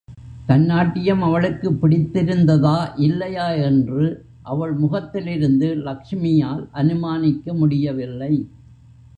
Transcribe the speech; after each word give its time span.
தன் 0.45 0.65
நாட்டியம் 0.65 1.21
அவளுக்குப் 1.21 1.85
பிடித்திருந்ததா 1.85 2.91
இல்லையா 2.95 3.49
என்று 3.49 4.25
அவள் 4.41 4.73
முகத்திலிருந்து 4.73 5.75
லக்ஷ்மியால் 5.75 6.67
அனுமானிக்க 6.71 7.53
முடியவில்லை. 7.53 8.49